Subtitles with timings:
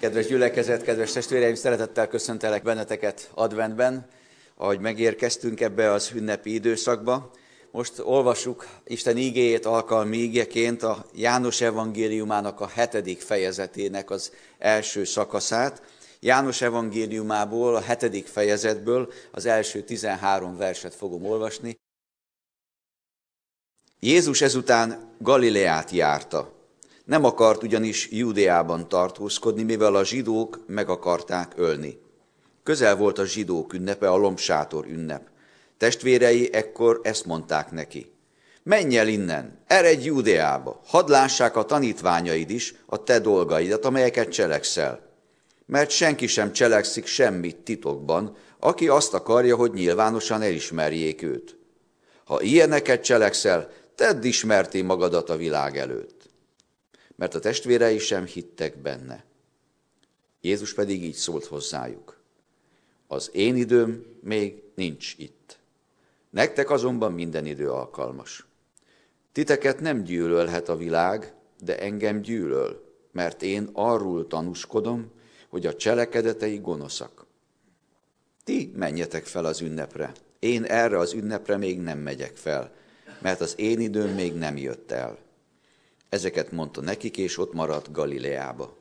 [0.00, 4.06] Kedves gyülekezet, kedves testvéreim, szeretettel köszöntelek benneteket adventben,
[4.54, 7.30] ahogy megérkeztünk ebbe az ünnepi időszakba.
[7.70, 15.82] Most olvassuk Isten ígéjét alkalmi ígéként a János evangéliumának a hetedik fejezetének az első szakaszát.
[16.20, 21.78] János evangéliumából, a hetedik fejezetből az első 13 verset fogom olvasni.
[23.98, 26.59] Jézus ezután Galileát járta.
[27.10, 31.98] Nem akart ugyanis Júdeában tartózkodni, mivel a zsidók meg akarták ölni.
[32.62, 35.28] Közel volt a zsidók ünnepe, a lombsátor ünnep.
[35.76, 38.12] Testvérei ekkor ezt mondták neki.
[38.62, 45.00] Menj el innen, eredj Júdeába, hadd lássák a tanítványaid is a te dolgaidat, amelyeket cselekszel.
[45.66, 51.56] Mert senki sem cselekszik semmit titokban, aki azt akarja, hogy nyilvánosan elismerjék őt.
[52.24, 56.19] Ha ilyeneket cselekszel, tedd ismerté magadat a világ előtt.
[57.20, 59.24] Mert a testvérei sem hittek benne.
[60.40, 62.20] Jézus pedig így szólt hozzájuk.
[63.06, 65.58] Az én időm még nincs itt.
[66.30, 68.46] Nektek azonban minden idő alkalmas.
[69.32, 75.10] Titeket nem gyűlölhet a világ, de engem gyűlöl, mert én arról tanúskodom,
[75.48, 77.26] hogy a cselekedetei gonoszak.
[78.44, 80.12] Ti menjetek fel az ünnepre.
[80.38, 82.72] Én erre az ünnepre még nem megyek fel,
[83.18, 85.28] mert az én időm még nem jött el.
[86.10, 88.76] Ezeket mondta nekik, és ott maradt Galileába.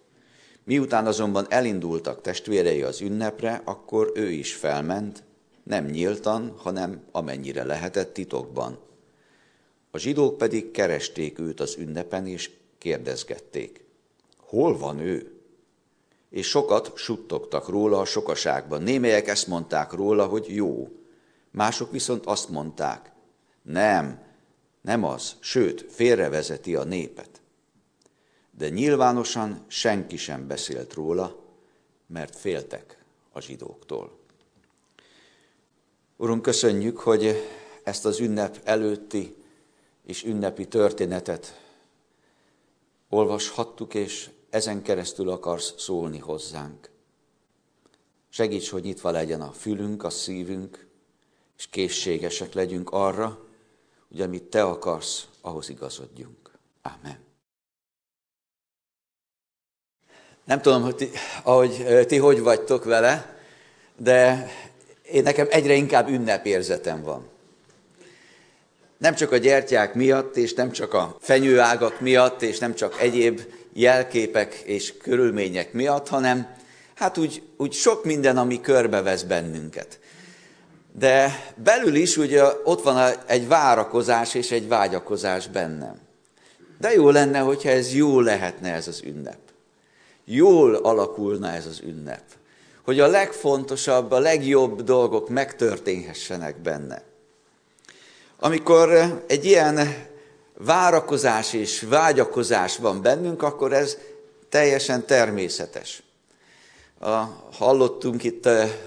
[0.64, 5.24] Miután azonban elindultak testvérei az ünnepre, akkor ő is felment,
[5.64, 8.80] nem nyíltan, hanem amennyire lehetett titokban.
[9.92, 13.86] A zsidók pedig keresték őt az ünnepen, és kérdezgették,
[14.38, 15.32] hol van ő?
[16.30, 18.82] És sokat suttogtak róla a sokaságban.
[18.82, 20.90] Némelyek ezt mondták róla, hogy jó.
[21.52, 23.12] Mások viszont azt mondták,
[23.62, 24.22] nem,
[24.82, 27.42] nem az, sőt, félrevezeti a népet.
[28.52, 31.40] De nyilvánosan senki sem beszélt róla,
[32.08, 34.18] mert féltek a zsidóktól.
[36.18, 37.36] Urunk, köszönjük, hogy
[37.84, 39.36] ezt az ünnep előtti
[40.06, 41.62] és ünnepi történetet
[43.10, 46.90] olvashattuk, és ezen keresztül akarsz szólni hozzánk.
[48.30, 50.88] Segíts, hogy nyitva legyen a fülünk, a szívünk,
[51.58, 53.49] és készségesek legyünk arra,
[54.10, 56.52] hogy amit Te akarsz, ahhoz igazodjunk.
[56.82, 57.18] Amen.
[60.44, 61.10] Nem tudom, hogy ti,
[61.44, 63.40] ahogy ti hogy vagytok vele,
[63.98, 64.50] de
[65.12, 67.28] én nekem egyre inkább ünnepérzetem van.
[68.98, 73.42] Nem csak a gyertyák miatt, és nem csak a fenyőágak miatt, és nem csak egyéb
[73.74, 76.56] jelképek és körülmények miatt, hanem
[76.96, 80.00] hát úgy, úgy sok minden, ami körbevesz bennünket.
[80.92, 85.96] De belül is ugye ott van egy várakozás és egy vágyakozás bennem.
[86.80, 89.40] De jó lenne, hogyha ez jó lehetne ez az ünnep.
[90.26, 92.22] Jól alakulna ez az ünnep
[92.90, 97.02] hogy a legfontosabb, a legjobb dolgok megtörténhessenek benne.
[98.40, 98.92] Amikor
[99.28, 100.06] egy ilyen
[100.58, 103.98] várakozás és vágyakozás van bennünk, akkor ez
[104.50, 106.04] teljesen természetes.
[107.02, 108.46] A, hallottunk itt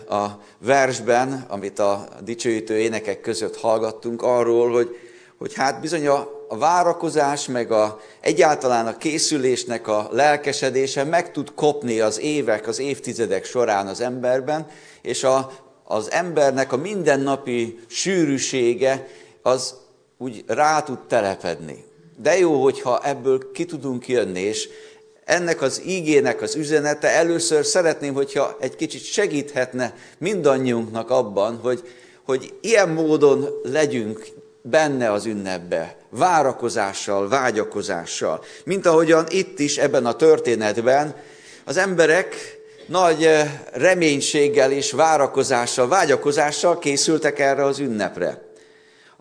[0.09, 4.97] a versben, amit a dicsőítő énekek között hallgattunk arról, hogy,
[5.39, 11.55] hogy hát bizony a, a várakozás, meg a, egyáltalán a készülésnek a lelkesedése meg tud
[11.55, 14.67] kopni az évek, az évtizedek során az emberben,
[15.03, 15.51] és a,
[15.85, 19.09] az embernek a mindennapi sűrűsége
[19.43, 19.75] az
[20.19, 21.85] úgy rá tud telepedni.
[22.17, 24.69] De jó, hogyha ebből ki tudunk jönni, és
[25.25, 31.89] ennek az ígének az üzenete először szeretném, hogyha egy kicsit segíthetne mindannyiunknak abban, hogy,
[32.25, 34.27] hogy ilyen módon legyünk
[34.63, 38.45] benne az ünnepbe, várakozással, vágyakozással.
[38.65, 41.15] Mint ahogyan itt is ebben a történetben
[41.65, 48.52] az emberek nagy eh, reménységgel és várakozással, vágyakozással készültek erre az ünnepre.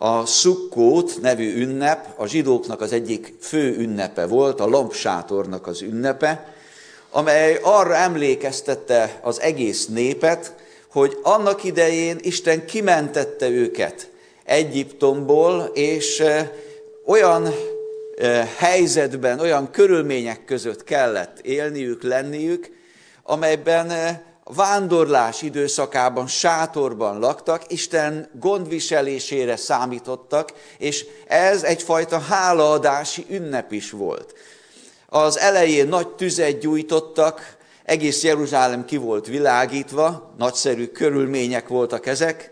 [0.03, 6.53] A Szukkót nevű ünnep a zsidóknak az egyik fő ünnepe volt, a lombsátornak az ünnepe,
[7.09, 10.55] amely arra emlékeztette az egész népet,
[10.91, 14.09] hogy annak idején Isten kimentette őket
[14.43, 16.23] Egyiptomból, és
[17.05, 17.49] olyan
[18.57, 22.69] helyzetben, olyan körülmények között kellett élniük, lenniük,
[23.23, 23.91] amelyben
[24.55, 34.33] vándorlás időszakában sátorban laktak, Isten gondviselésére számítottak, és ez egyfajta hálaadási ünnep is volt.
[35.07, 42.51] Az elején nagy tüzet gyújtottak, egész Jeruzsálem ki volt világítva, nagyszerű körülmények voltak ezek,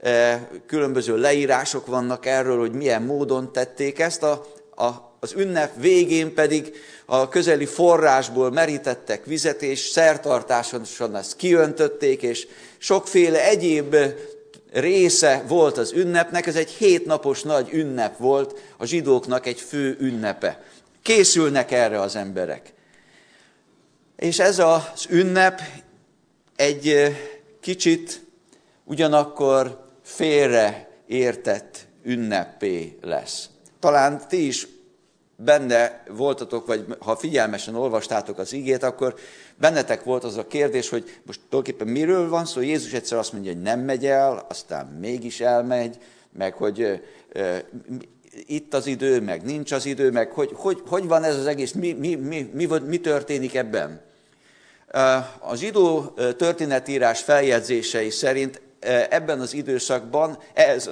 [0.00, 4.88] E, különböző leírások vannak erről, hogy milyen módon tették ezt, a, a,
[5.20, 6.72] az ünnep végén pedig
[7.12, 12.46] a közeli forrásból merítettek vizet, és szertartásosan ezt kiöntötték, és
[12.78, 13.96] sokféle egyéb
[14.72, 20.62] része volt az ünnepnek, ez egy hétnapos nagy ünnep volt, a zsidóknak egy fő ünnepe.
[21.02, 22.72] Készülnek erre az emberek.
[24.16, 25.60] És ez az ünnep
[26.56, 27.16] egy
[27.60, 28.22] kicsit
[28.84, 33.48] ugyanakkor félre értett ünnepé lesz.
[33.80, 34.66] Talán ti is
[35.44, 39.14] benne voltatok, vagy ha figyelmesen olvastátok az igét, akkor
[39.56, 42.60] bennetek volt az a kérdés, hogy most tulajdonképpen miről van szó.
[42.60, 45.96] Jézus egyszer azt mondja, hogy nem megy el, aztán mégis elmegy,
[46.32, 47.00] meg hogy
[47.32, 47.64] e,
[48.46, 51.72] itt az idő, meg nincs az idő, meg hogy, hogy, hogy van ez az egész,
[51.72, 54.00] mi, mi, mi, mi, mi történik ebben.
[55.38, 58.60] A zsidó történetírás feljegyzései szerint
[59.10, 60.90] ebben az időszakban ez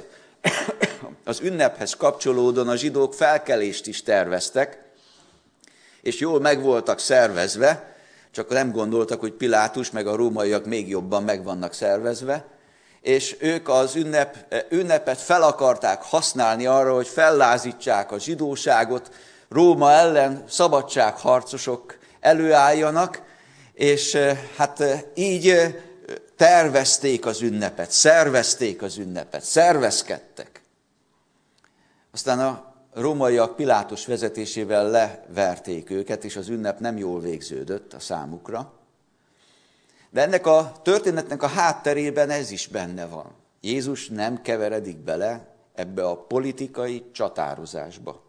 [1.29, 4.79] az ünnephez kapcsolódóan a zsidók felkelést is terveztek,
[6.03, 7.95] és jól meg voltak szervezve,
[8.31, 12.45] csak nem gondoltak, hogy Pilátus meg a rómaiak még jobban meg vannak szervezve,
[13.01, 19.11] és ők az ünnep, ünnepet fel akarták használni arra, hogy fellázítsák a zsidóságot,
[19.49, 23.23] Róma ellen szabadságharcosok előálljanak,
[23.73, 24.19] és
[24.57, 24.83] hát
[25.15, 25.77] így
[26.37, 30.58] tervezték az ünnepet, szervezték az ünnepet, szervezkedtek.
[32.11, 38.73] Aztán a rómaiak Pilátus vezetésével leverték őket, és az ünnep nem jól végződött a számukra.
[40.11, 43.35] De ennek a történetnek a hátterében ez is benne van.
[43.61, 48.23] Jézus nem keveredik bele ebbe a politikai csatározásba.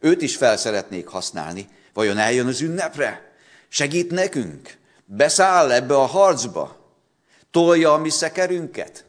[0.00, 1.68] Őt is fel szeretnék használni.
[1.92, 3.32] Vajon eljön az ünnepre?
[3.68, 4.78] Segít nekünk?
[5.04, 6.76] Beszáll ebbe a harcba?
[7.50, 9.04] Tolja a mi szekerünket?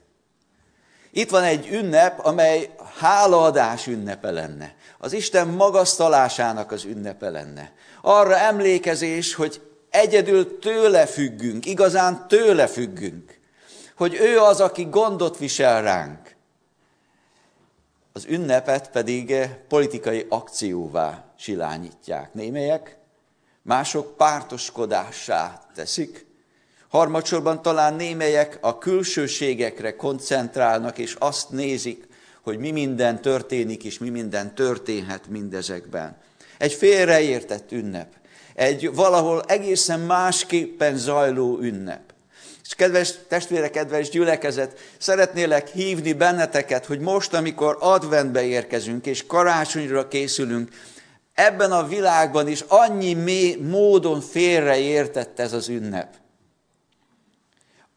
[1.12, 4.76] Itt van egy ünnep, amely hálaadás ünnepe lenne.
[4.98, 7.72] Az Isten magasztalásának az ünnepe lenne.
[8.02, 13.40] Arra emlékezés, hogy egyedül tőle függünk, igazán tőle függünk.
[13.96, 16.36] Hogy ő az, aki gondot visel ránk.
[18.14, 19.34] Az ünnepet pedig
[19.68, 22.34] politikai akcióvá silányítják.
[22.34, 22.98] Némelyek
[23.62, 26.26] mások pártoskodássá teszik,
[26.90, 32.08] harmadsorban talán némelyek a külsőségekre koncentrálnak, és azt nézik,
[32.48, 36.18] hogy mi minden történik, és mi minden történhet mindezekben.
[36.58, 38.08] Egy félreértett ünnep,
[38.56, 42.02] egy valahol egészen másképpen zajló ünnep.
[42.64, 50.08] És kedves testvérek, kedves gyülekezet, szeretnélek hívni benneteket, hogy most, amikor adventbe érkezünk, és karácsonyra
[50.08, 50.70] készülünk,
[51.34, 56.16] ebben a világban is annyi mély, módon félreértett ez az ünnep.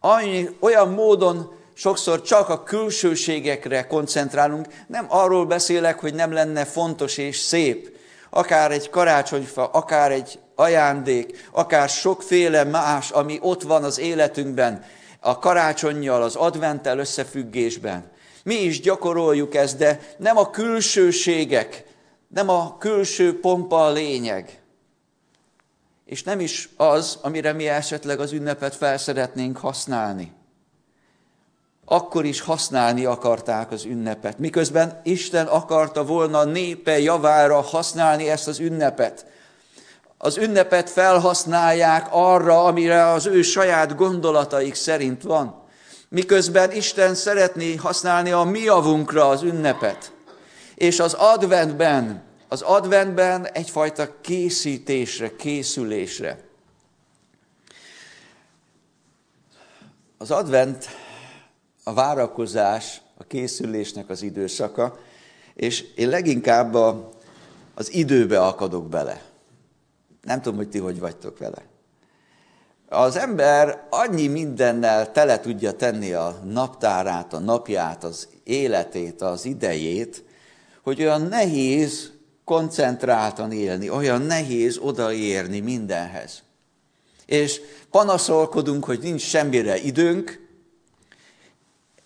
[0.01, 7.19] Annyi, olyan módon sokszor csak a külsőségekre koncentrálunk, nem arról beszélek, hogy nem lenne fontos
[7.19, 7.99] és szép,
[8.31, 14.85] akár egy karácsonyfa, akár egy ajándék, akár sokféle más, ami ott van az életünkben,
[15.21, 18.11] a karácsonyjal, az adventtel összefüggésben.
[18.43, 21.85] Mi is gyakoroljuk ezt, de nem a külsőségek,
[22.29, 24.61] nem a külső pompa a lényeg.
[26.05, 30.33] És nem is az, amire mi esetleg az ünnepet fel szeretnénk használni.
[31.93, 38.59] Akkor is használni akarták az ünnepet, miközben Isten akarta volna népe javára használni ezt az
[38.59, 39.27] ünnepet.
[40.19, 45.63] Az ünnepet felhasználják arra, amire az ő saját gondolataik szerint van.
[46.09, 50.13] Miközben Isten szeretné használni a mi javunkra az ünnepet
[50.81, 56.39] és az adventben, az adventben egyfajta készítésre, készülésre.
[60.19, 61.00] Az advent
[61.85, 64.99] a várakozás, a készülésnek az időszaka,
[65.55, 67.11] és én leginkább a,
[67.75, 69.23] az időbe akadok bele.
[70.23, 71.63] Nem tudom, hogy ti hogy vagytok vele.
[72.89, 80.25] Az ember annyi mindennel tele tudja tenni a naptárát, a napját, az életét, az idejét,
[80.83, 82.11] hogy olyan nehéz
[82.45, 86.43] koncentráltan élni, olyan nehéz odaérni mindenhez.
[87.27, 87.61] És
[87.91, 90.50] panaszolkodunk, hogy nincs semmire időnk,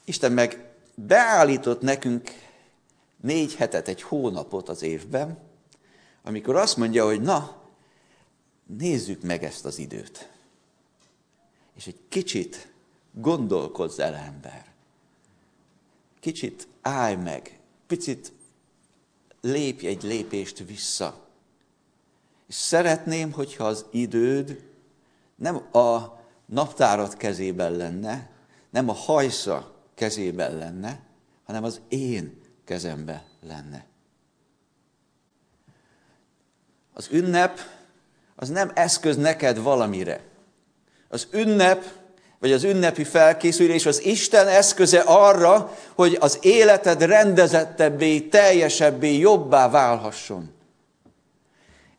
[0.04, 2.30] Isten meg beállított nekünk
[3.20, 5.38] négy hetet, egy hónapot az évben,
[6.22, 7.62] amikor azt mondja, hogy na,
[8.66, 10.30] nézzük meg ezt az időt.
[11.76, 12.72] És egy kicsit
[13.12, 14.72] gondolkozz el, ember.
[16.20, 18.32] Kicsit állj meg, picit
[19.40, 21.26] lépj egy lépést vissza.
[22.48, 24.64] És szeretném, hogyha az időd
[25.36, 28.30] nem a naptárat kezében lenne,
[28.70, 31.00] nem a hajsza kezében lenne,
[31.44, 33.84] hanem az én kezembe lenne.
[36.92, 37.58] Az ünnep
[38.36, 40.20] az nem eszköz neked valamire.
[41.08, 41.84] Az ünnep,
[42.38, 50.52] vagy az ünnepi felkészülés az Isten eszköze arra, hogy az életed rendezettebbé, teljesebbé, jobbá válhasson.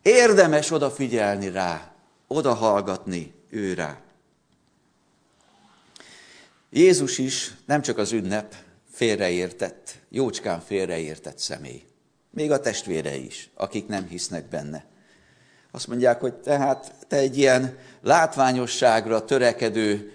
[0.01, 1.91] Érdemes odafigyelni rá,
[2.27, 3.97] odahallgatni ő rá.
[6.75, 8.55] Jézus is nem csak az ünnep
[8.91, 11.83] félreértett, jócskán félreértett személy.
[12.31, 14.85] Még a testvére is, akik nem hisznek benne.
[15.71, 20.11] Azt mondják, hogy tehát te egy ilyen látványosságra törekedő,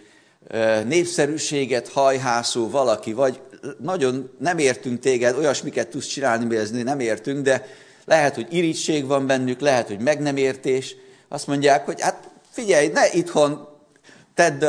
[0.84, 3.40] népszerűséget hajhászó valaki vagy,
[3.78, 7.66] nagyon nem értünk téged, olyasmiket tudsz csinálni, mi nem értünk, de
[8.04, 10.96] lehet, hogy irítség van bennük, lehet, hogy meg nem értés.
[11.28, 13.69] Azt mondják, hogy hát figyelj, ne itthon
[14.34, 14.64] tedd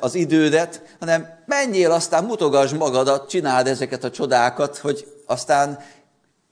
[0.00, 5.78] az idődet, hanem menjél, aztán mutogass magadat, csináld ezeket a csodákat, hogy aztán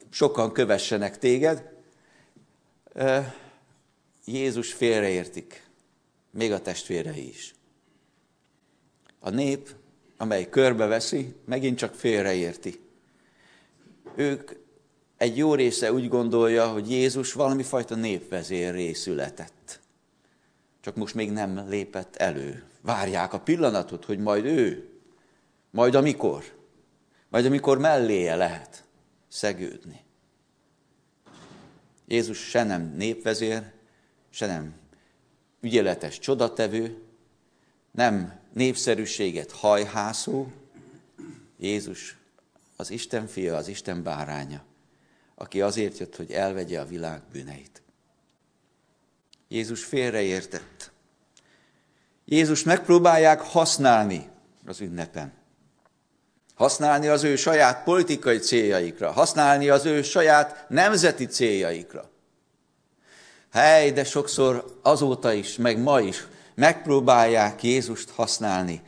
[0.09, 1.69] sokan kövessenek téged.
[4.25, 5.63] Jézus félreértik,
[6.31, 7.55] még a testvérei is.
[9.19, 9.69] A nép,
[10.17, 12.79] amely körbeveszi, megint csak félreérti.
[14.15, 14.51] Ők
[15.17, 19.79] egy jó része úgy gondolja, hogy Jézus valami fajta népvezérré született.
[20.85, 22.63] Csak most még nem lépett elő.
[22.81, 24.89] Várják a pillanatot, hogy majd ő,
[25.69, 26.43] majd amikor,
[27.29, 28.83] majd amikor melléje lehet
[29.27, 30.03] szegődni.
[32.07, 33.71] Jézus se nem népvezér,
[34.29, 34.73] se nem
[35.61, 37.01] ügyeletes csodatevő,
[37.91, 40.47] nem népszerűséget hajhászó,
[41.59, 42.17] Jézus
[42.75, 44.63] az Isten fia, az Isten báránya,
[45.35, 47.83] aki azért jött, hogy elvegye a világ bűneit.
[49.47, 50.91] Jézus félreértett.
[52.25, 54.29] Jézus megpróbálják használni
[54.65, 55.33] az ünnepen.
[56.55, 62.09] Használni az ő saját politikai céljaikra, használni az ő saját nemzeti céljaikra.
[63.51, 68.81] Hely, de sokszor azóta is, meg ma is megpróbálják Jézust használni,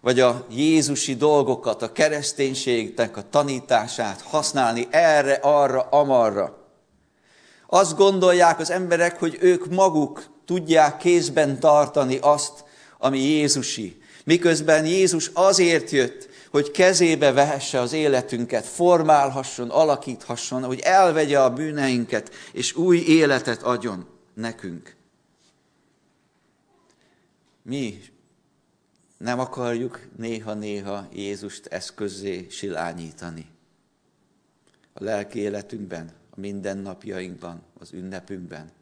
[0.00, 6.57] vagy a Jézusi dolgokat, a kereszténységnek a tanítását használni erre, arra, amarra.
[7.70, 12.64] Azt gondolják az emberek, hogy ők maguk tudják kézben tartani azt,
[12.98, 14.02] ami Jézusi.
[14.24, 22.34] Miközben Jézus azért jött, hogy kezébe vehesse az életünket, formálhasson, alakíthasson, hogy elvegye a bűneinket,
[22.52, 24.96] és új életet adjon nekünk.
[27.62, 28.00] Mi
[29.18, 33.46] nem akarjuk néha-néha Jézust eszközzé silányítani.
[34.92, 38.72] A lelki életünkben, a mindennapjainkban, az ünnepünkben.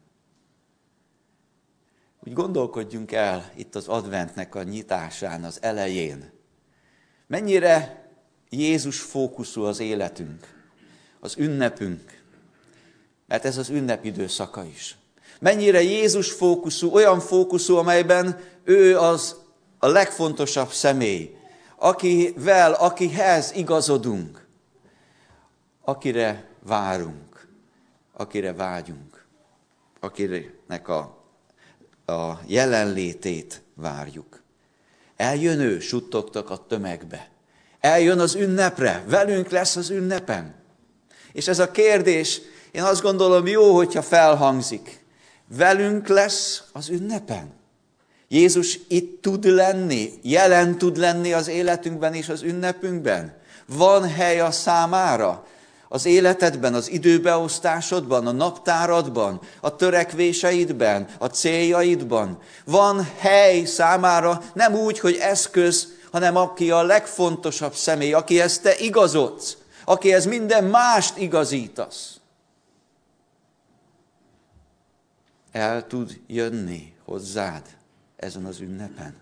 [2.23, 6.31] Úgy gondolkodjunk el itt az adventnek a nyitásán, az elején.
[7.27, 8.05] Mennyire
[8.49, 10.47] Jézus fókuszú az életünk,
[11.19, 12.21] az ünnepünk,
[13.27, 14.97] mert ez az ünnepidőszaka is.
[15.39, 19.35] Mennyire Jézus fókuszú, olyan fókuszú, amelyben ő az
[19.77, 21.35] a legfontosabb személy,
[21.75, 24.47] akivel, akihez igazodunk,
[25.81, 27.26] akire várunk,
[28.17, 29.25] akire vágyunk,
[29.99, 31.23] akinek a,
[32.05, 34.41] a jelenlétét várjuk.
[35.15, 37.29] Eljön ő, suttogtak a tömegbe.
[37.79, 40.55] Eljön az ünnepre, velünk lesz az ünnepen.
[41.31, 45.05] És ez a kérdés, én azt gondolom jó, hogyha felhangzik.
[45.47, 47.53] Velünk lesz az ünnepen.
[48.27, 53.37] Jézus itt tud lenni, jelen tud lenni az életünkben és az ünnepünkben.
[53.65, 55.47] Van hely a számára
[55.89, 62.39] az életedben, az időbeosztásodban, a naptáradban, a törekvéseidben, a céljaidban.
[62.65, 69.57] Van hely számára, nem úgy, hogy eszköz, hanem aki a legfontosabb személy, akihez te igazodsz,
[69.85, 72.19] akihez minden mást igazítasz.
[75.51, 77.61] El tud jönni hozzád
[78.15, 79.15] ezen az ünnepen.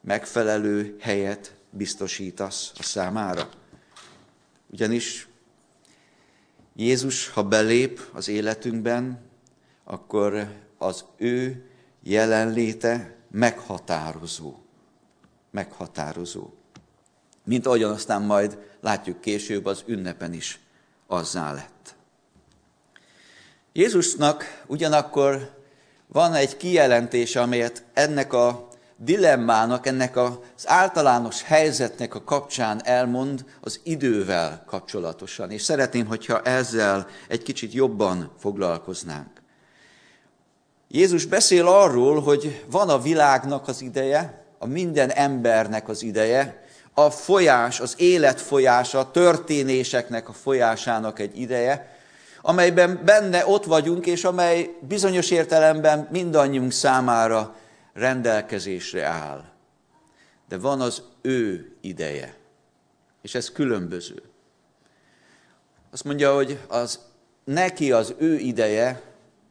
[0.00, 3.48] Megfelelő helyet biztosítasz a számára.
[4.72, 5.28] Ugyanis
[6.76, 9.20] Jézus, ha belép az életünkben,
[9.84, 10.48] akkor
[10.78, 11.64] az ő
[12.02, 14.54] jelenléte meghatározó.
[15.50, 16.50] Meghatározó.
[17.44, 20.60] Mint ahogyan aztán majd látjuk később az ünnepen is
[21.06, 21.94] azzá lett.
[23.72, 25.60] Jézusnak ugyanakkor
[26.06, 28.68] van egy kijelentése, amelyet ennek a
[29.04, 35.50] dilemmának, ennek az általános helyzetnek a kapcsán elmond az idővel kapcsolatosan.
[35.50, 39.30] És szeretném, hogyha ezzel egy kicsit jobban foglalkoznánk.
[40.88, 47.10] Jézus beszél arról, hogy van a világnak az ideje, a minden embernek az ideje, a
[47.10, 51.96] folyás, az élet folyása, a történéseknek a folyásának egy ideje,
[52.42, 57.54] amelyben benne ott vagyunk, és amely bizonyos értelemben mindannyiunk számára
[57.92, 59.44] rendelkezésre áll.
[60.48, 62.36] De van az ő ideje,
[63.22, 64.22] és ez különböző.
[65.90, 67.00] Azt mondja, hogy az,
[67.44, 69.02] neki az ő ideje,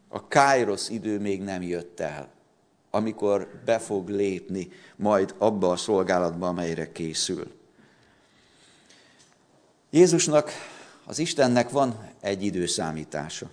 [0.08, 2.30] a Kairos idő még nem jött el,
[2.90, 7.52] amikor be fog lépni majd abba a szolgálatba, amelyre készül.
[9.90, 10.52] Jézusnak,
[11.06, 13.50] az Istennek van egy időszámítása.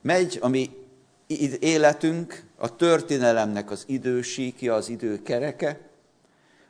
[0.00, 0.79] Megy a mi
[1.60, 5.80] életünk, a történelemnek az idősíkja, az időkereke,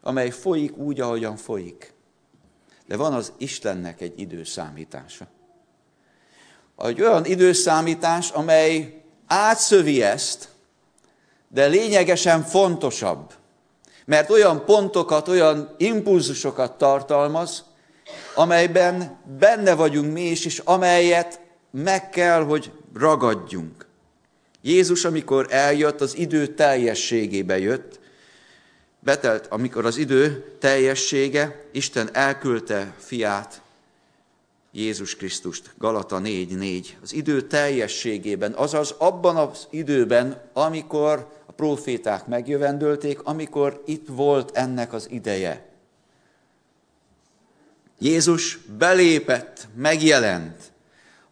[0.02, 1.92] amely folyik úgy, ahogyan folyik.
[2.86, 5.26] De van az Istennek egy időszámítása.
[6.78, 10.48] Egy olyan időszámítás, amely átszövi ezt,
[11.48, 13.34] de lényegesen fontosabb,
[14.04, 17.64] mert olyan pontokat, olyan impulzusokat tartalmaz,
[18.34, 21.40] amelyben benne vagyunk mi is, és amelyet
[21.70, 23.88] meg kell, hogy ragadjunk.
[24.62, 28.00] Jézus, amikor eljött, az idő teljességébe jött,
[29.00, 33.62] betelt, amikor az idő teljessége, Isten elküldte fiát,
[34.72, 43.22] Jézus Krisztust, Galata 4.4, az idő teljességében, azaz abban az időben, amikor a proféták megjövendölték,
[43.22, 45.68] amikor itt volt ennek az ideje.
[47.98, 50.72] Jézus belépett, megjelent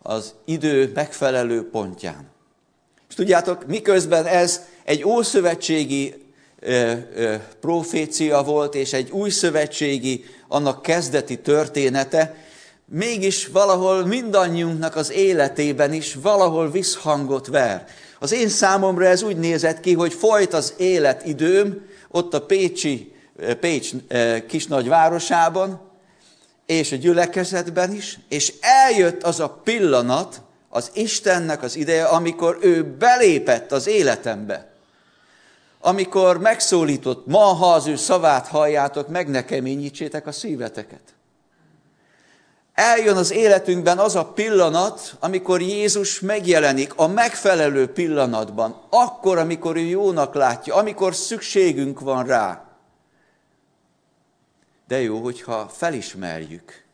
[0.03, 2.37] az idő megfelelő pontján.
[3.19, 6.15] Tudjátok, miközben ez egy ószövetségi
[7.61, 12.35] profécia volt, és egy új szövetségi, annak kezdeti története,
[12.85, 17.87] mégis valahol mindannyiunknak az életében is valahol visszhangot ver.
[18.19, 23.13] Az én számomra ez úgy nézett ki, hogy folyt az életidőm ott a Pécsi,
[23.61, 23.91] Pécs
[24.47, 25.81] kis nagyvárosában,
[26.67, 32.85] és a gyülekezetben is, és eljött az a pillanat, az Istennek az ideje, amikor ő
[32.85, 34.67] belépett az életembe.
[35.81, 41.01] Amikor megszólított, ma, ha az ő szavát halljátok, meg ne keményítsétek a szíveteket.
[42.75, 49.81] Eljön az életünkben az a pillanat, amikor Jézus megjelenik a megfelelő pillanatban, akkor, amikor ő
[49.81, 52.65] jónak látja, amikor szükségünk van rá.
[54.89, 56.88] De jó, hogyha felismerjük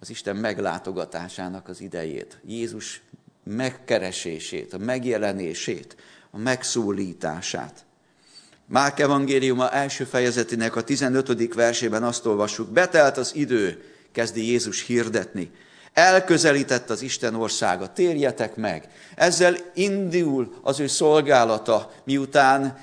[0.00, 3.02] az Isten meglátogatásának az idejét, Jézus
[3.44, 5.96] megkeresését, a megjelenését,
[6.30, 7.84] a megszólítását.
[8.66, 11.54] Márk evangéliuma első fejezetének a 15.
[11.54, 15.50] versében azt olvassuk, betelt az idő, kezdi Jézus hirdetni,
[15.92, 18.88] elközelített az Isten országa, térjetek meg.
[19.14, 22.78] Ezzel indul az ő szolgálata, miután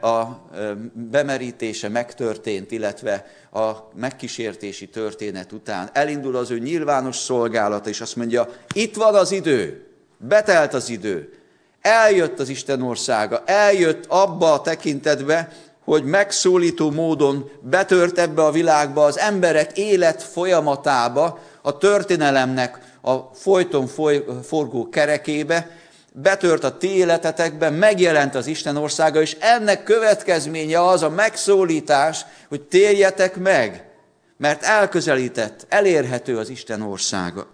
[0.00, 0.20] a
[0.54, 5.90] eh, bemerítése megtörtént, illetve a megkísértési történet után.
[5.92, 11.32] Elindul az ő nyilvános szolgálata, és azt mondja, itt van az idő, betelt az idő,
[11.80, 15.52] eljött az Isten országa, eljött abba a tekintetbe,
[15.84, 23.86] hogy megszólító módon betört ebbe a világba, az emberek élet folyamatába, a történelemnek a folyton
[23.86, 25.77] foly, forgó kerekébe,
[26.22, 32.62] betört a ti életetekben, megjelent az Isten országa, és ennek következménye az a megszólítás, hogy
[32.62, 33.90] térjetek meg,
[34.36, 37.46] mert elközelített, elérhető az Isten országa.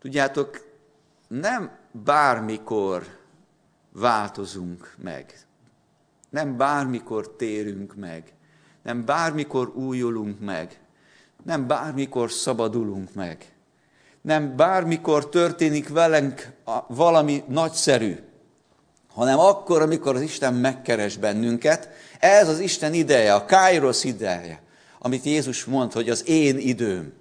[0.00, 0.66] Tudjátok,
[1.28, 3.06] nem bármikor
[3.92, 5.34] változunk meg.
[6.30, 8.32] Nem bármikor térünk meg.
[8.82, 10.80] Nem bármikor újulunk meg.
[11.44, 13.52] Nem bármikor szabadulunk meg
[14.22, 16.52] nem bármikor történik velünk
[16.86, 18.16] valami nagyszerű,
[19.14, 21.88] hanem akkor, amikor az Isten megkeres bennünket.
[22.18, 24.62] Ez az Isten ideje, a Kairos ideje,
[24.98, 27.12] amit Jézus mond, hogy az én időm.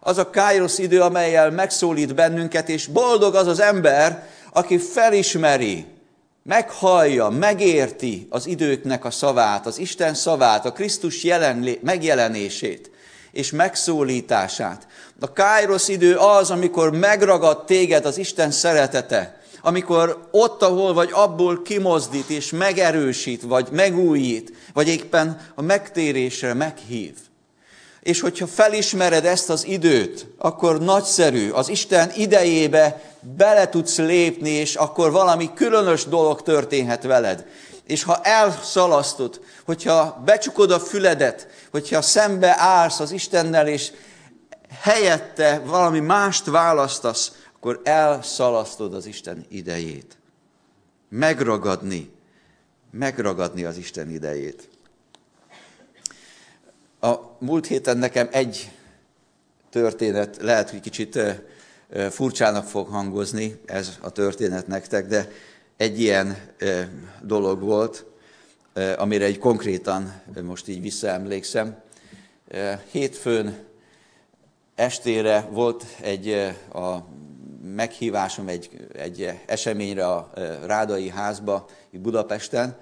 [0.00, 5.86] Az a Kairos idő, amelyel megszólít bennünket, és boldog az az ember, aki felismeri,
[6.42, 12.90] meghallja, megérti az időknek a szavát, az Isten szavát, a Krisztus jelenlé- megjelenését
[13.32, 14.86] és megszólítását.
[15.20, 21.62] A Kairos idő az, amikor megragad téged az Isten szeretete, amikor ott, ahol vagy, abból
[21.62, 27.14] kimozdít és megerősít, vagy megújít, vagy éppen a megtérésre meghív.
[28.02, 33.02] És hogyha felismered ezt az időt, akkor nagyszerű, az Isten idejébe
[33.36, 37.46] bele tudsz lépni, és akkor valami különös dolog történhet veled.
[37.86, 43.90] És ha elszalasztod, hogyha becsukod a füledet, hogyha szembe állsz az Istennel, és
[44.70, 50.16] helyette valami mást választasz, akkor elszalasztod az Isten idejét.
[51.08, 52.10] Megragadni,
[52.90, 54.68] megragadni az Isten idejét.
[57.00, 58.70] A múlt héten nekem egy
[59.70, 61.18] történet lehet, hogy kicsit
[62.10, 65.30] furcsának fog hangozni ez a történet nektek, de
[65.76, 66.36] egy ilyen
[67.22, 68.04] dolog volt,
[68.96, 71.82] amire egy konkrétan most így visszaemlékszem.
[72.90, 73.66] Hétfőn
[74.78, 76.32] estére volt egy
[76.72, 76.96] a
[77.74, 80.30] meghívásom egy, egy eseményre a
[80.64, 82.76] Rádai házba itt Budapesten,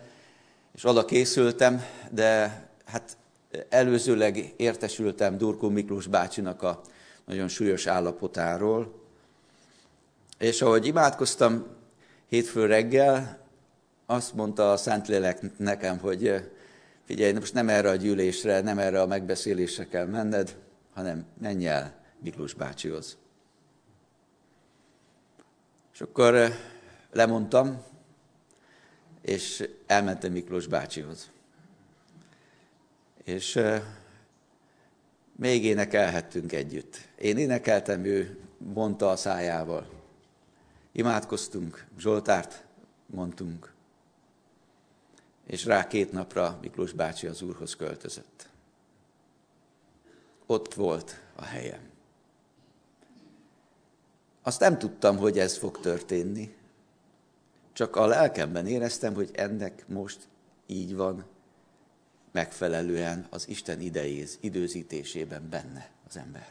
[0.74, 3.16] és oda készültem, de hát
[3.68, 6.80] előzőleg értesültem Durkó Miklós bácsinak a
[7.24, 9.04] nagyon súlyos állapotáról,
[10.38, 11.66] és ahogy imádkoztam
[12.28, 13.38] hétfő reggel,
[14.06, 16.50] azt mondta a Szentlélek nekem, hogy
[17.06, 20.56] figyelj, most nem erre a gyűlésre, nem erre a megbeszélésre kell menned,
[20.96, 23.16] hanem menj el Miklós bácsihoz.
[25.92, 26.50] És akkor
[27.12, 27.82] lemondtam,
[29.20, 31.30] és elmentem Miklós bácsihoz.
[33.24, 33.60] És
[35.32, 37.08] még énekelhettünk együtt.
[37.18, 39.88] Én énekeltem, ő mondta a szájával.
[40.92, 42.64] Imádkoztunk, Zsoltárt
[43.06, 43.72] mondtunk,
[45.46, 48.48] és rá két napra Miklós bácsi az úrhoz költözött.
[50.46, 51.80] Ott volt a helyem.
[54.42, 56.54] Azt nem tudtam, hogy ez fog történni,
[57.72, 60.28] csak a lelkemben éreztem, hogy ennek most
[60.66, 61.24] így van
[62.32, 66.46] megfelelően az Isten idejéz, időzítésében benne az ember.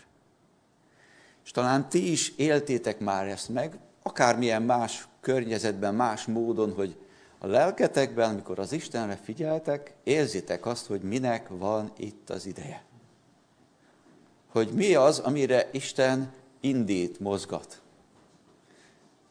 [1.43, 6.95] És talán ti is éltétek már ezt meg, akármilyen más környezetben, más módon, hogy
[7.37, 12.83] a lelketekben, amikor az Istenre figyeltek, érzitek azt, hogy minek van itt az ideje.
[14.55, 17.81] Hogy mi az, amire Isten indít, mozgat.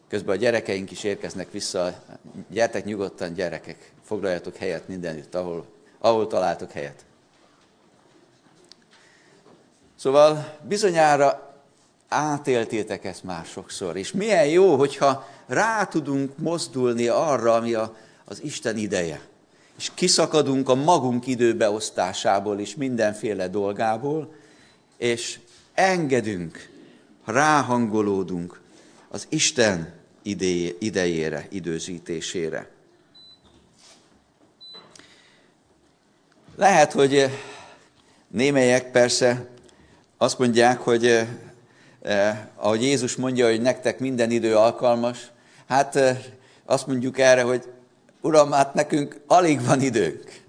[0.09, 2.03] Közben a gyerekeink is érkeznek vissza.
[2.49, 5.67] Gyertek nyugodtan, gyerekek, foglaljatok helyet mindenütt, ahol,
[5.99, 7.05] ahol találtok helyet.
[9.97, 11.55] Szóval bizonyára
[12.09, 18.43] átéltétek ezt már sokszor, és milyen jó, hogyha rá tudunk mozdulni arra, ami a, az
[18.43, 19.21] Isten ideje.
[19.77, 24.43] És kiszakadunk a magunk időbeosztásából és mindenféle dolgából,
[24.97, 25.39] és
[25.75, 26.69] engedünk,
[27.25, 28.61] ráhangolódunk
[29.09, 29.93] az Isten
[30.79, 32.69] idejére, időzítésére.
[36.57, 37.31] Lehet, hogy
[38.29, 39.49] némelyek persze
[40.17, 41.27] azt mondják, hogy
[42.03, 45.31] eh, ahogy Jézus mondja, hogy nektek minden idő alkalmas,
[45.67, 46.19] hát eh,
[46.65, 47.65] azt mondjuk erre, hogy
[48.21, 50.44] Uram, hát nekünk alig van időnk.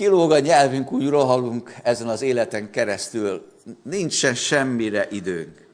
[0.00, 5.66] Kilóg a nyelvünk, úgy rohalunk ezen az életen keresztül, nincsen semmire időnk.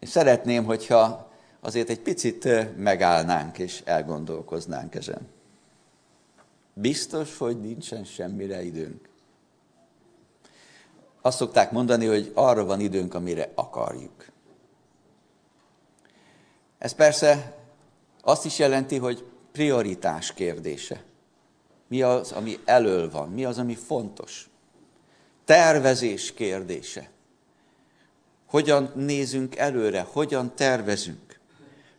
[0.00, 5.28] És szeretném, hogyha azért egy picit megállnánk és elgondolkoznánk ezen.
[6.74, 9.08] Biztos, hogy nincsen semmire időnk.
[11.20, 14.26] Azt szokták mondani, hogy arra van időnk, amire akarjuk.
[16.78, 17.56] Ez persze
[18.22, 21.02] azt is jelenti, hogy prioritás kérdése.
[21.88, 23.28] Mi az, ami elől van?
[23.30, 24.50] Mi az, ami fontos?
[25.44, 27.10] Tervezés kérdése.
[28.46, 30.00] Hogyan nézünk előre?
[30.00, 31.40] Hogyan tervezünk?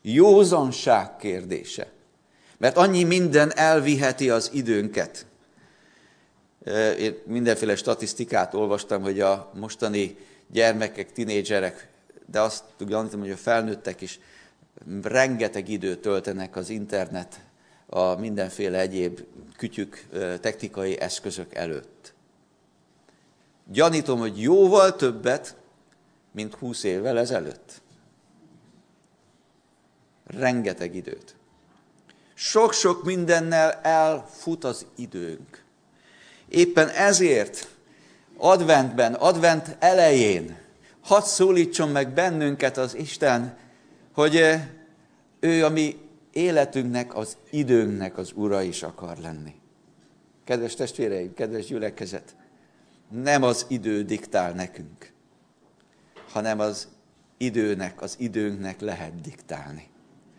[0.01, 1.91] Józanság kérdése.
[2.57, 5.25] Mert annyi minden elviheti az időnket.
[6.99, 11.87] Én mindenféle statisztikát olvastam, hogy a mostani gyermekek, tinédzserek,
[12.25, 14.19] de azt gyanítom, hogy a felnőttek is
[15.03, 17.39] rengeteg időt töltenek az internet,
[17.85, 19.19] a mindenféle egyéb
[19.57, 20.07] kütyük,
[20.39, 22.13] technikai eszközök előtt.
[23.71, 25.55] Gyanítom, hogy jóval többet,
[26.31, 27.81] mint húsz évvel ezelőtt.
[30.27, 31.35] Rengeteg időt.
[32.33, 35.63] Sok-sok mindennel elfut az időnk.
[36.47, 37.67] Éppen ezért
[38.37, 40.57] adventben, advent elején
[41.01, 43.57] hadd szólítson meg bennünket az Isten,
[44.13, 44.67] hogy eh,
[45.39, 45.97] ő a mi
[46.31, 49.53] életünknek, az időnknek az ura is akar lenni.
[50.43, 52.35] Kedves testvéreim, kedves gyülekezet,
[53.09, 55.11] nem az idő diktál nekünk,
[56.29, 56.87] hanem az
[57.37, 59.87] időnek, az időnknek lehet diktálni.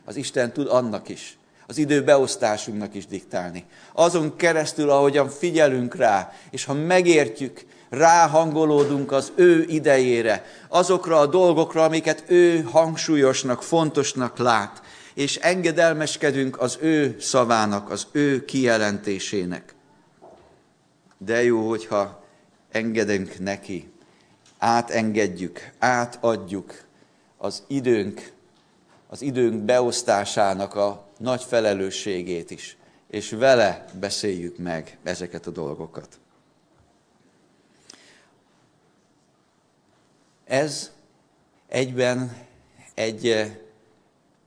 [0.05, 1.39] Az Isten tud annak is,
[1.75, 3.65] az idő beosztásunknak is diktálni.
[3.93, 11.85] Azon keresztül, ahogyan figyelünk rá, és ha megértjük, ráhangolódunk az ő idejére, azokra a dolgokra,
[11.85, 14.83] amiket ő hangsúlyosnak, fontosnak lát,
[15.15, 19.75] és engedelmeskedünk az ő szavának, az ő kijelentésének.
[21.19, 22.25] De jó, hogyha
[22.71, 23.93] engedünk neki,
[24.59, 26.75] átengedjük, átadjuk
[27.39, 28.33] az időnk,
[29.09, 32.77] az időnk beosztásának a nagy felelősségét is,
[33.11, 36.19] és vele beszéljük meg ezeket a dolgokat.
[40.45, 40.93] Ez
[41.69, 42.37] egyben
[42.95, 43.57] egy eh,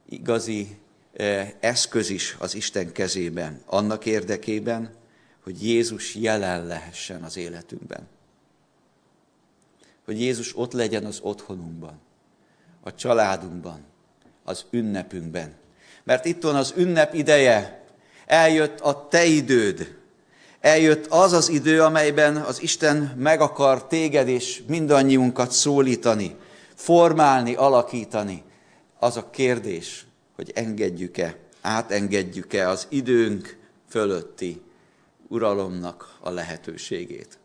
[0.09, 0.77] igazi
[1.13, 4.93] eh, eszköz is az Isten kezében, annak érdekében,
[5.43, 8.07] hogy Jézus jelen lehessen az életünkben.
[10.05, 11.99] Hogy Jézus ott legyen az otthonunkban,
[12.81, 13.85] a családunkban,
[14.43, 15.55] az ünnepünkben,
[16.07, 17.83] mert itt van az ünnep ideje,
[18.25, 19.95] eljött a te időd,
[20.59, 26.35] eljött az az idő, amelyben az Isten meg akar téged és mindannyiunkat szólítani,
[26.75, 28.43] formálni, alakítani.
[28.99, 33.57] Az a kérdés, hogy engedjük-e, átengedjük-e az időnk
[33.89, 34.61] fölötti
[35.27, 37.37] uralomnak a lehetőségét.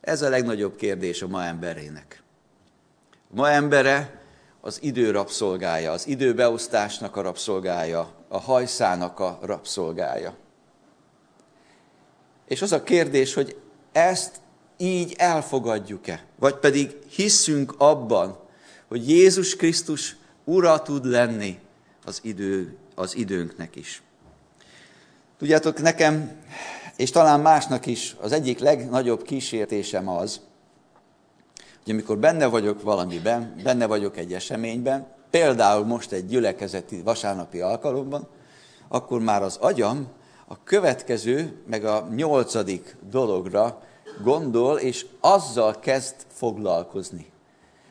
[0.00, 2.22] Ez a legnagyobb kérdés a ma emberének.
[3.30, 4.23] Ma embere
[4.66, 10.36] az idő rabszolgája, az időbeosztásnak a rabszolgája, a hajszának a rabszolgája.
[12.48, 13.56] És az a kérdés, hogy
[13.92, 14.40] ezt
[14.76, 18.38] így elfogadjuk-e, vagy pedig hiszünk abban,
[18.88, 21.58] hogy Jézus Krisztus ura tud lenni
[22.04, 24.02] az, idő, az időnknek is.
[25.38, 26.32] Tudjátok, nekem,
[26.96, 30.40] és talán másnak is az egyik legnagyobb kísértésem az,
[31.84, 38.26] hogy amikor benne vagyok valamiben, benne vagyok egy eseményben, például most egy gyülekezeti vasárnapi alkalomban,
[38.88, 40.08] akkor már az agyam
[40.48, 43.82] a következő, meg a nyolcadik dologra
[44.22, 47.26] gondol, és azzal kezd foglalkozni.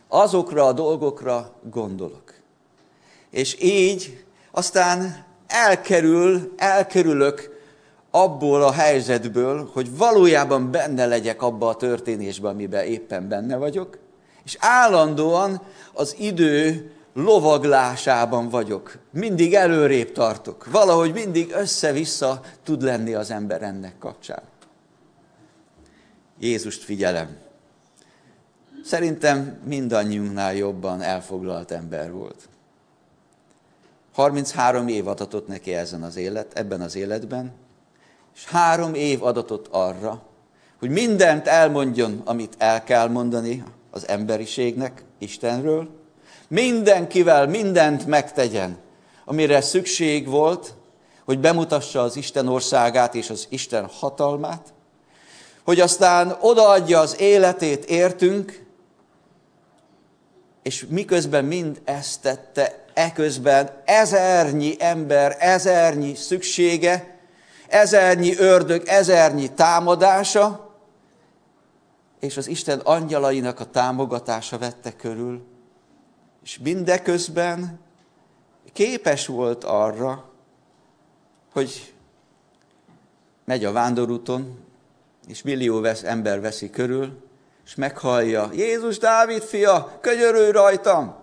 [0.08, 2.34] Azokra a dolgokra gondolok.
[3.30, 7.53] És így aztán elkerül, elkerülök
[8.16, 13.98] abból a helyzetből, hogy valójában benne legyek abba a történésben, amiben éppen benne vagyok,
[14.44, 15.62] és állandóan
[15.94, 18.98] az idő lovaglásában vagyok.
[19.12, 20.72] Mindig előrébb tartok.
[20.72, 24.42] Valahogy mindig össze-vissza tud lenni az ember ennek kapcsán.
[26.40, 27.38] Jézust figyelem.
[28.84, 32.50] Szerintem mindannyiunknál jobban elfoglalt ember volt.
[34.14, 37.62] 33 év adatott neki ezen az élet, ebben az életben,
[38.36, 40.22] és három év adatot arra,
[40.80, 45.90] hogy mindent elmondjon, amit el kell mondani az emberiségnek, Istenről,
[46.48, 48.78] mindenkivel mindent megtegyen,
[49.26, 50.74] amire szükség volt,
[51.26, 54.74] hogy bemutassa az Isten országát és az Isten hatalmát,
[55.64, 58.66] hogy aztán odaadja az életét értünk,
[60.64, 67.13] és miközben mind ezt tette, eközben ezernyi ember, ezernyi szüksége,
[67.74, 70.72] ezernyi ördög, ezernyi támadása,
[72.20, 75.46] és az Isten angyalainak a támogatása vette körül,
[76.44, 77.80] és mindeközben
[78.74, 80.30] képes volt arra,
[81.52, 81.94] hogy
[83.46, 84.60] megy a vándorúton,
[85.28, 87.24] és millió vesz, ember veszi körül,
[87.66, 91.16] és meghallja, Jézus Dávid fia, könyörülj rajtam!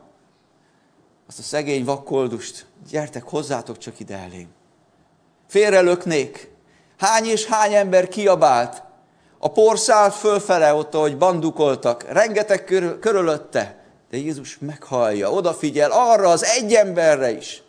[1.26, 4.58] Azt a szegény vakkoldust, gyertek, hozzátok csak ide elém.
[5.50, 6.50] Félrelöknék.
[6.98, 8.82] Hány és hány ember kiabált.
[9.38, 12.02] A por szállt fölfele ott, ahogy bandukoltak.
[12.12, 17.62] Rengeteg körül, körülötte de Jézus meghallja, odafigyel arra az egy emberre is.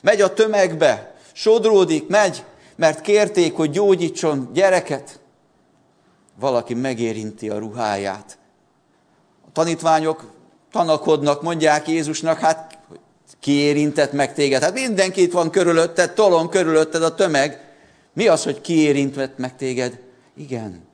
[0.00, 2.44] Megy a tömegbe, sodródik, megy,
[2.76, 5.20] mert kérték, hogy gyógyítson gyereket.
[6.40, 8.38] Valaki megérinti a ruháját.
[9.46, 10.24] A tanítványok
[10.72, 12.73] tanakodnak, mondják Jézusnak, hát
[13.44, 14.62] ki érintett meg téged?
[14.62, 17.74] Hát mindenki itt van körülötted, tolon körülötted a tömeg.
[18.12, 20.00] Mi az, hogy ki érintett meg téged?
[20.36, 20.84] Igen,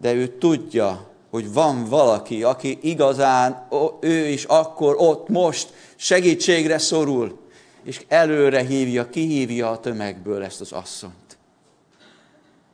[0.00, 3.68] de ő tudja, hogy van valaki, aki igazán
[4.00, 7.38] ő is akkor ott most segítségre szorul,
[7.82, 11.38] és előre hívja, kihívja a tömegből ezt az asszonyt,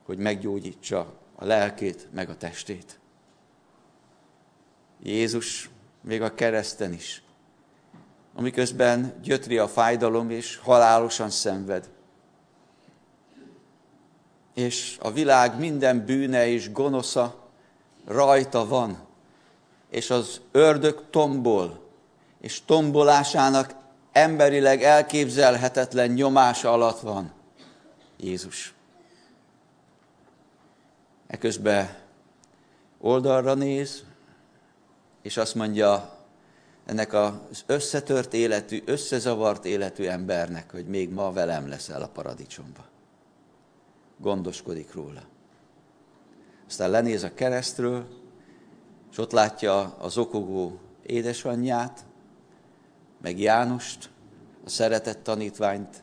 [0.07, 2.99] hogy meggyógyítsa a lelkét, meg a testét.
[5.03, 5.71] Jézus
[6.03, 7.23] még a kereszten is,
[8.35, 11.89] amiközben gyötri a fájdalom, és halálosan szenved.
[14.55, 17.37] És a világ minden bűne és gonosza
[18.05, 18.99] rajta van,
[19.91, 21.89] és az ördög tombol,
[22.41, 23.75] és tombolásának
[24.13, 27.33] emberileg elképzelhetetlen nyomása alatt van
[28.17, 28.75] Jézus.
[31.27, 31.97] Eközben
[32.99, 34.05] oldalra néz,
[35.23, 36.20] és azt mondja
[36.91, 42.85] ennek az összetört életű, összezavart életű embernek, hogy még ma velem leszel a paradicsomba.
[44.19, 45.23] Gondoskodik róla.
[46.69, 48.07] Aztán lenéz a keresztről,
[49.11, 52.05] és ott látja az okogó édesanyját,
[53.23, 54.11] meg Jánust,
[54.65, 56.03] a szeretett tanítványt,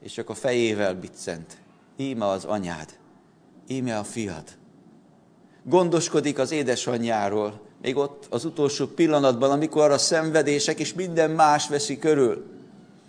[0.00, 1.56] és csak a fejével biccent.
[1.96, 2.98] Íme az anyád,
[3.66, 4.58] íme a fiad.
[5.64, 11.98] Gondoskodik az édesanyjáról, még ott az utolsó pillanatban, amikor a szenvedések és minden más veszi
[11.98, 12.44] körül.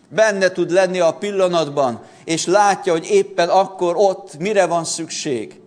[0.09, 5.59] Benne tud lenni a pillanatban, és látja, hogy éppen akkor ott mire van szükség.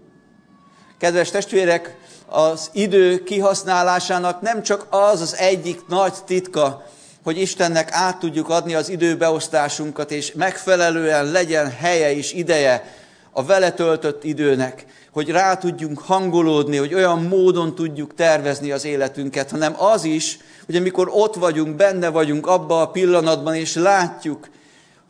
[0.99, 1.97] Kedves testvérek,
[2.29, 6.87] az idő kihasználásának nem csak az az egyik nagy titka,
[7.25, 12.95] hogy Istennek át tudjuk adni az időbeosztásunkat, és megfelelően legyen helye és ideje
[13.39, 19.51] a vele töltött időnek, hogy rá tudjunk hangolódni, hogy olyan módon tudjuk tervezni az életünket,
[19.51, 24.49] hanem az is, hogy amikor ott vagyunk, benne vagyunk abban a pillanatban, és látjuk,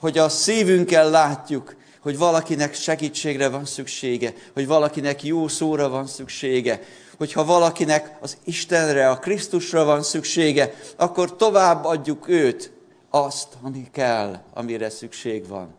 [0.00, 6.82] hogy a szívünkkel látjuk, hogy valakinek segítségre van szüksége, hogy valakinek jó szóra van szüksége,
[7.18, 12.72] hogyha valakinek az Istenre, a Krisztusra van szüksége, akkor tovább adjuk őt
[13.10, 15.75] azt, ami kell, amire szükség van.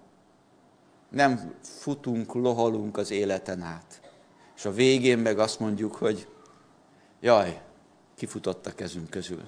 [1.09, 4.01] Nem futunk, lohalunk az életen át.
[4.55, 6.27] És a végén meg azt mondjuk, hogy
[7.19, 7.61] jaj,
[8.15, 9.43] kifutott a kezünk közül.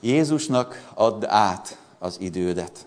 [0.00, 2.86] Jézusnak add át az idődet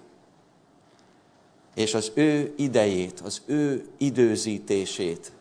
[1.80, 5.32] és az ő idejét, az ő időzítését,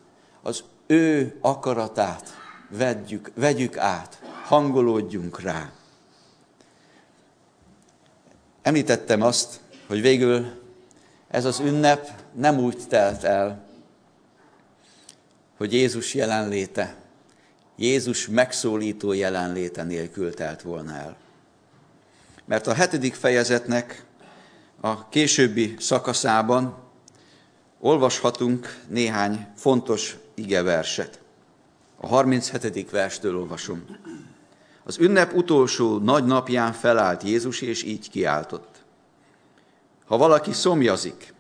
[0.42, 2.30] az ő akaratát
[2.68, 5.72] vegyük, vegyük át, hangolódjunk rá.
[8.68, 10.46] Említettem azt, hogy végül
[11.28, 13.64] ez az ünnep nem úgy telt el,
[15.56, 16.96] hogy Jézus jelenléte,
[17.76, 21.16] Jézus megszólító jelenléte nélkül telt volna el.
[22.44, 24.04] Mert a hetedik fejezetnek
[24.80, 26.76] a későbbi szakaszában
[27.80, 31.20] olvashatunk néhány fontos igeverset.
[31.96, 32.90] A 37.
[32.90, 33.84] verstől olvasom.
[34.88, 38.82] Az ünnep utolsó nagy napján felállt Jézus, és így kiáltott.
[40.04, 41.34] Ha valaki szomjazik,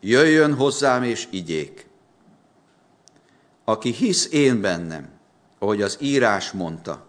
[0.00, 1.86] jöjjön hozzám és igyék.
[3.64, 5.08] Aki hisz én bennem,
[5.58, 7.06] ahogy az írás mondta,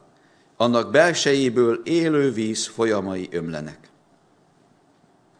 [0.58, 3.90] annak belsejéből élő víz folyamai ömlenek.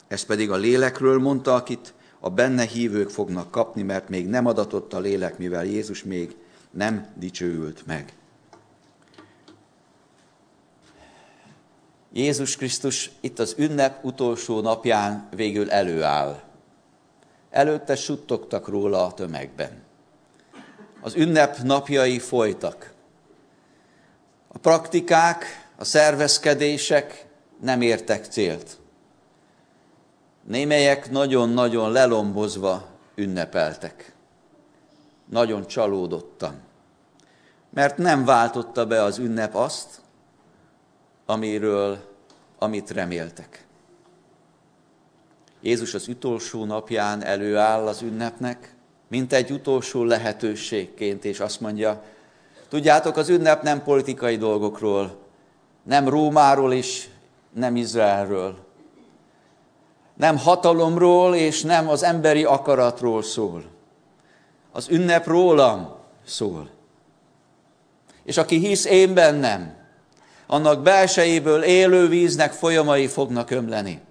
[0.08, 4.94] Ez pedig a lélekről mondta, akit a benne hívők fognak kapni, mert még nem adatott
[4.94, 6.36] a lélek, mivel Jézus még
[6.72, 8.14] nem dicsőült meg.
[12.14, 16.42] Jézus Krisztus itt az ünnep utolsó napján végül előáll.
[17.50, 19.84] Előtte suttogtak róla a tömegben.
[21.02, 22.94] Az ünnep napjai folytak.
[24.48, 27.26] A praktikák, a szervezkedések
[27.62, 28.78] nem értek célt.
[30.44, 34.14] Némelyek nagyon-nagyon lelombozva ünnepeltek.
[35.30, 36.62] Nagyon csalódottan.
[37.70, 40.02] Mert nem váltotta be az ünnep azt,
[41.34, 41.98] amiről,
[42.60, 43.66] amit reméltek.
[45.62, 48.76] Jézus az utolsó napján előáll az ünnepnek,
[49.08, 52.04] mint egy utolsó lehetőségként, és azt mondja,
[52.70, 55.18] tudjátok, az ünnep nem politikai dolgokról,
[55.84, 57.08] nem Rómáról és
[57.54, 58.58] nem Izraelről,
[60.14, 63.64] nem hatalomról és nem az emberi akaratról szól.
[64.72, 66.70] Az ünnep rólam szól.
[68.24, 69.83] És aki hisz én bennem,
[70.48, 74.02] annak belsejéből élő víznek folyamai fognak ömleni.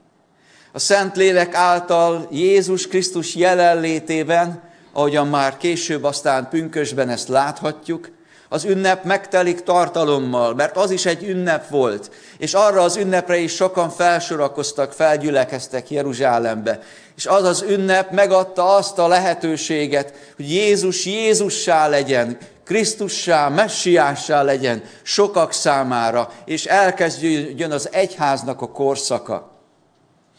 [0.73, 8.11] A Szentlélek által Jézus Krisztus jelenlétében, ahogyan már később aztán pünkösben ezt láthatjuk,
[8.53, 13.55] az ünnep megtelik tartalommal, mert az is egy ünnep volt, és arra az ünnepre is
[13.55, 16.81] sokan felsorakoztak, felgyülekeztek Jeruzsálembe.
[17.16, 24.83] És az az ünnep megadta azt a lehetőséget, hogy Jézus Jézussá legyen, Krisztussá, Messiássá legyen
[25.03, 29.51] sokak számára, és elkezdjön az egyháznak a korszaka.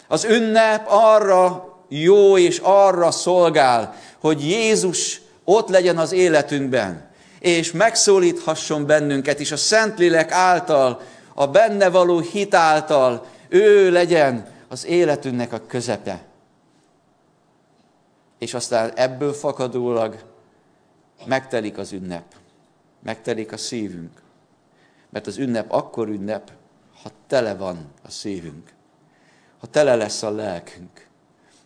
[0.08, 7.10] Az ünnep arra jó és arra szolgál, hogy Jézus ott legyen az életünkben,
[7.40, 11.02] és megszólíthasson bennünket is a Szentlélek által,
[11.34, 16.22] a benne való hit által, ő legyen az életünknek a közepe.
[18.40, 20.16] És aztán ebből fakadólag
[21.26, 22.26] megtelik az ünnep,
[23.04, 24.22] megtelik a szívünk.
[25.10, 26.52] Mert az ünnep akkor ünnep,
[27.04, 28.74] ha tele van a szívünk,
[29.60, 31.08] ha tele lesz a lelkünk,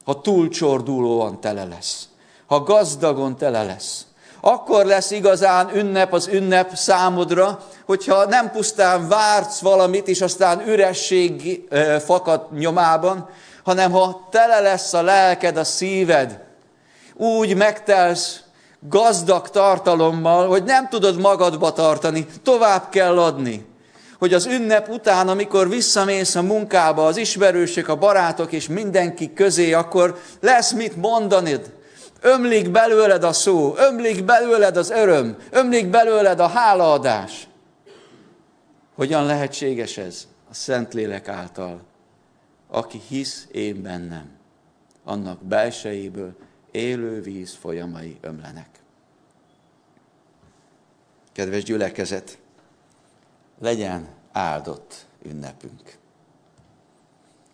[0.05, 2.09] ha túlcsordulóan tele lesz,
[2.45, 4.05] ha gazdagon tele lesz,
[4.41, 11.61] akkor lesz igazán ünnep az ünnep számodra, hogyha nem pusztán vársz valamit, és aztán üresség
[12.05, 13.29] fakad nyomában,
[13.63, 16.43] hanem ha tele lesz a lelked, a szíved,
[17.13, 18.43] úgy megtelsz
[18.89, 23.65] gazdag tartalommal, hogy nem tudod magadba tartani, tovább kell adni.
[24.19, 29.73] Hogy az ünnep után, amikor visszamész a munkába, az ismerősök, a barátok és mindenki közé,
[29.73, 31.75] akkor lesz mit mondanod
[32.21, 37.47] Ömlik belőled a szó, ömlik belőled az öröm, ömlik belőled a hálaadás.
[38.95, 40.27] Hogyan lehetséges ez?
[40.49, 41.81] A Szentlélek által.
[42.67, 44.29] Aki hisz én bennem,
[45.03, 46.35] annak belsejéből
[46.71, 48.76] élő víz folyamai ömlenek.
[51.37, 52.37] Kedves gyülekezet,
[53.59, 55.97] legyen áldott ünnepünk.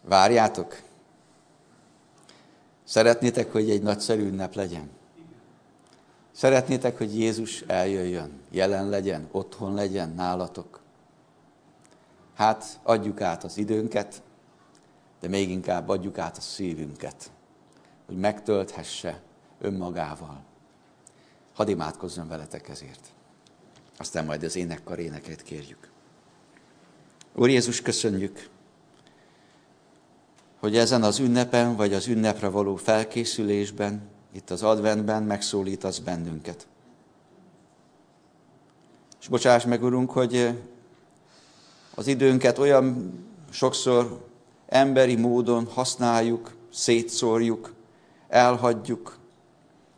[0.01, 0.81] Várjátok?
[2.83, 4.89] Szeretnétek, hogy egy nagyszerű ünnep legyen?
[6.31, 10.81] Szeretnétek, hogy Jézus eljöjjön, jelen legyen, otthon legyen nálatok?
[12.33, 14.21] Hát adjuk át az időnket,
[15.19, 17.31] de még inkább adjuk át a szívünket,
[18.05, 19.21] hogy megtölthesse
[19.59, 20.43] önmagával.
[21.53, 23.12] Hadd imádkozzon veletek ezért.
[23.97, 25.89] Aztán majd az énekkar éneket kérjük.
[27.35, 28.49] Úr Jézus, köszönjük,
[30.59, 34.01] hogy ezen az ünnepen, vagy az ünnepre való felkészülésben,
[34.33, 36.67] itt az adventben megszólítasz bennünket.
[39.21, 40.49] És bocsáss meg, Urunk, hogy
[41.95, 43.13] az időnket olyan
[43.49, 44.27] sokszor
[44.67, 47.73] emberi módon használjuk, szétszórjuk,
[48.27, 49.17] elhagyjuk.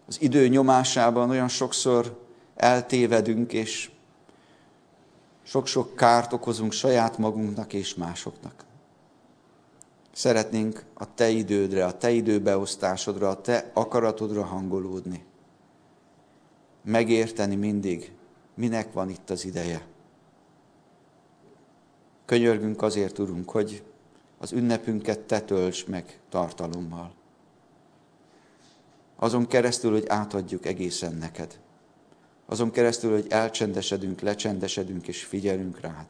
[0.07, 2.24] Az idő nyomásában olyan sokszor
[2.55, 3.91] eltévedünk, és
[5.43, 8.65] sok-sok kárt okozunk saját magunknak és másoknak.
[10.13, 15.23] Szeretnénk a Te idődre, a Te időbeosztásodra, a Te akaratodra hangolódni.
[16.83, 18.11] Megérteni mindig,
[18.53, 19.85] minek van itt az ideje.
[22.25, 23.83] Könyörgünk azért, Urunk, hogy
[24.37, 27.13] az ünnepünket Te tölts meg tartalommal.
[29.15, 31.59] Azon keresztül, hogy átadjuk egészen neked.
[32.45, 36.05] Azon keresztül, hogy elcsendesedünk, lecsendesedünk és figyelünk rád.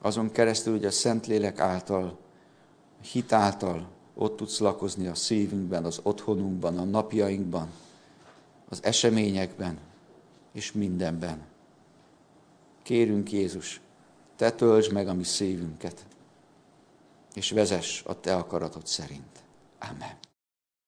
[0.00, 2.18] Azon keresztül, hogy a Szentlélek által
[3.00, 7.68] hit által ott tudsz lakozni a szívünkben, az otthonunkban, a napjainkban,
[8.68, 9.78] az eseményekben
[10.52, 11.42] és mindenben.
[12.82, 13.80] Kérünk Jézus,
[14.36, 16.06] Te töltsd meg a mi szívünket,
[17.34, 19.42] és vezess a Te akaratod szerint.
[19.78, 20.23] Amen.